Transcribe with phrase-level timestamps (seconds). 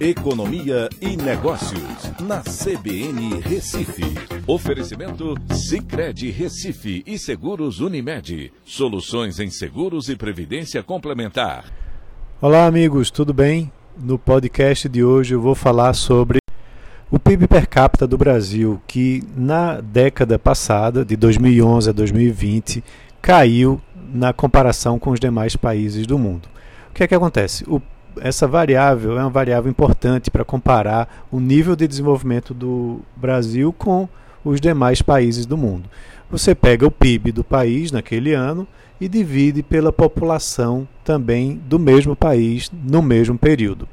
[0.00, 4.02] Economia e Negócios, na CBN Recife.
[4.46, 8.50] Oferecimento Cicred Recife e Seguros Unimed.
[8.64, 11.66] Soluções em seguros e previdência complementar.
[12.40, 13.70] Olá, amigos, tudo bem?
[13.94, 16.38] No podcast de hoje eu vou falar sobre
[17.10, 22.82] o PIB per capita do Brasil, que na década passada, de 2011 a 2020,
[23.20, 23.78] caiu
[24.14, 26.48] na comparação com os demais países do mundo.
[26.88, 27.64] O que é que acontece?
[27.68, 27.82] O
[28.20, 34.08] essa variável é uma variável importante para comparar o nível de desenvolvimento do Brasil com
[34.44, 35.88] os demais países do mundo.
[36.30, 38.66] Você pega o PIB do país naquele ano
[39.00, 43.88] e divide pela população também do mesmo país no mesmo período.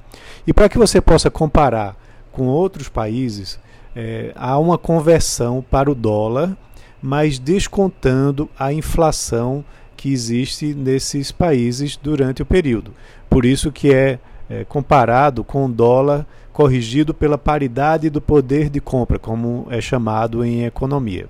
[0.45, 1.95] E para que você possa comparar
[2.31, 3.59] com outros países,
[3.95, 6.55] é, há uma conversão para o dólar,
[7.02, 12.94] mas descontando a inflação que existe nesses países durante o período.
[13.30, 18.81] Por isso que é, é comparado com o dólar corrigido pela paridade do poder de
[18.81, 21.28] compra, como é chamado em economia.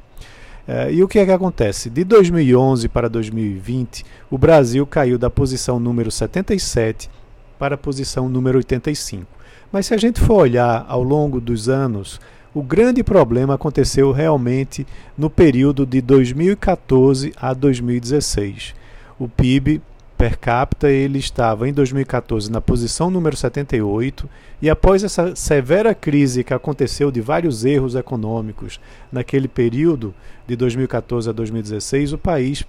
[0.68, 1.90] É, e o que é que acontece?
[1.90, 7.10] De 2011 para 2020, o Brasil caiu da posição número 77
[7.58, 9.26] para a posição número 85.
[9.72, 12.20] Mas se a gente for olhar ao longo dos anos,
[12.54, 14.86] o grande problema aconteceu realmente
[15.18, 18.74] no período de 2014 a 2016.
[19.20, 19.82] O PIB
[20.18, 24.28] per capita ele estava em 2014 na posição número 78
[24.62, 28.80] e após essa severa crise que aconteceu de vários erros econômicos
[29.12, 30.14] naquele período
[30.48, 32.64] de 2014 a 2016, o país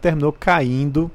[0.00, 1.10] terminou caindo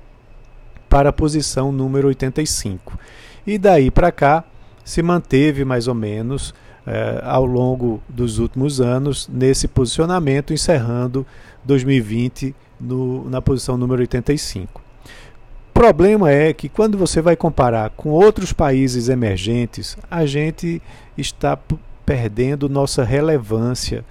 [0.90, 3.00] para a posição número 85.
[3.46, 4.44] E daí para cá
[4.84, 6.54] se manteve mais ou menos
[6.86, 11.26] eh, ao longo dos últimos anos nesse posicionamento, encerrando
[11.64, 14.87] 2020 no, na posição número 85.
[15.78, 20.82] Problema é que quando você vai comparar com outros países emergentes, a gente
[21.16, 21.56] está
[22.04, 24.04] perdendo nossa relevância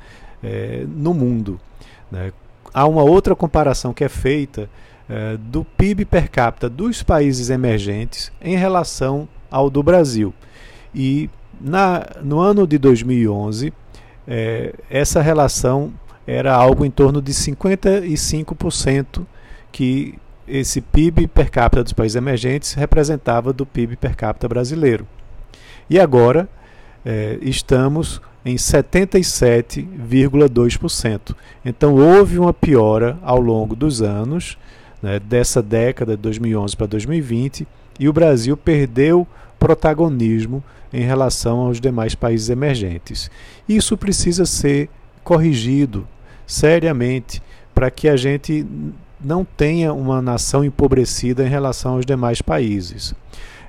[0.45, 1.61] eh, no mundo.
[2.09, 2.33] Né?
[2.73, 4.71] Há uma outra comparação que é feita
[5.11, 10.33] eh, do PIB per capita dos países emergentes em relação ao do Brasil.
[10.95, 11.29] E
[11.61, 13.73] na, no ano de 2011,
[14.25, 15.93] é, essa relação
[16.29, 19.27] era algo em torno de 55%
[19.73, 20.17] que
[20.47, 25.05] esse PIB per capita dos países emergentes representava do PIB per capita brasileiro.
[25.89, 26.49] E agora
[27.05, 31.35] é, estamos em 77,2%.
[31.65, 34.57] Então houve uma piora ao longo dos anos,
[35.03, 37.67] né, dessa década de 2011 para 2020,
[37.99, 39.27] e o Brasil perdeu
[39.59, 40.63] protagonismo
[40.93, 43.29] em relação aos demais países emergentes.
[43.69, 44.89] Isso precisa ser
[45.25, 46.07] corrigido
[46.47, 47.43] seriamente
[47.75, 48.65] para que a gente
[49.21, 53.15] não tenha uma nação empobrecida em relação aos demais países.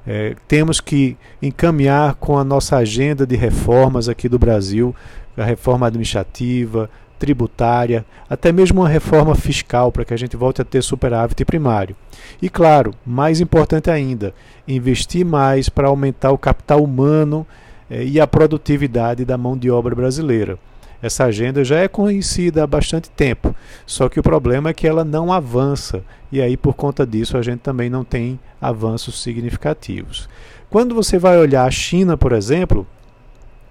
[0.06, 4.96] É, temos que encaminhar com a nossa agenda de reformas aqui do Brasil,
[5.36, 10.66] a reforma administrativa, tributária, até mesmo uma reforma fiscal para que a gente volte a
[10.66, 11.96] ter superávit primário.
[12.42, 14.34] E claro, mais importante ainda,
[14.68, 17.46] investir mais para aumentar o capital humano
[17.90, 20.58] eh, e a produtividade da mão de obra brasileira.
[21.02, 25.06] Essa agenda já é conhecida há bastante tempo, só que o problema é que ela
[25.06, 30.28] não avança, e aí por conta disso a gente também não tem avanços significativos.
[30.70, 32.86] Quando você vai olhar a China, por exemplo,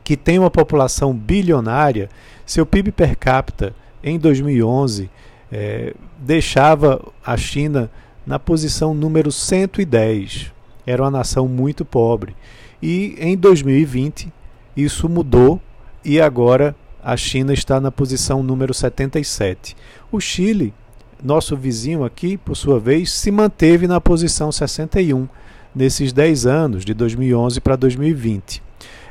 [0.05, 2.09] que tem uma população bilionária,
[2.47, 5.11] seu PIB per capita em 2011
[5.51, 7.91] é, deixava a China
[8.25, 10.53] na posição número 110.
[10.87, 12.37] Era uma nação muito pobre.
[12.81, 14.33] E em 2020
[14.77, 15.61] isso mudou
[16.05, 16.75] e agora
[17.07, 19.77] a China está na posição número 77.
[20.11, 20.75] O Chile,
[21.23, 25.29] nosso vizinho aqui, por sua vez, se manteve na posição 61
[25.73, 28.61] nesses 10 anos, de 2011 para 2020.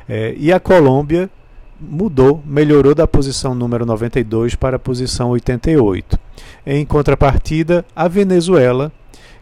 [0.06, 1.30] É, e a Colômbia
[1.80, 6.18] mudou, melhorou da posição número 92 para a posição 88.
[6.66, 8.92] Em contrapartida, a Venezuela,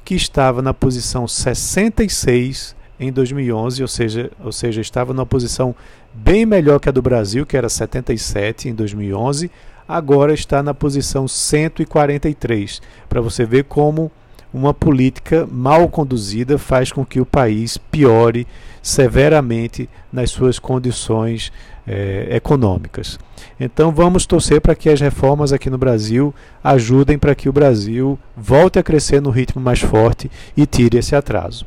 [0.04, 5.74] que estava na posição 66 em 2011, ou seja, ou seja, estava numa posição
[6.12, 9.50] bem melhor que a do Brasil, que era 77 em 2011,
[9.86, 14.10] agora está na posição 143, para você ver como
[14.52, 18.46] uma política mal conduzida faz com que o país piore
[18.80, 21.50] severamente nas suas condições
[21.86, 23.18] eh, econômicas.
[23.58, 26.32] Então vamos torcer para que as reformas aqui no Brasil
[26.62, 31.16] ajudem para que o Brasil volte a crescer no ritmo mais forte e tire esse
[31.16, 31.66] atraso.